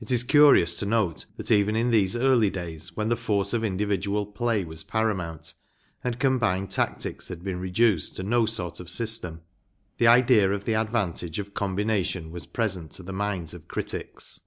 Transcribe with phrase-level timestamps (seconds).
[0.00, 3.62] It is curious to note that even in these early days, when the force of
[3.62, 5.52] individual play was paramount
[6.02, 9.42] and combined tactics had been reduced to no sort of system,
[9.98, 14.40] the idea of the advan¬ tage of combination was present to the minds of critics.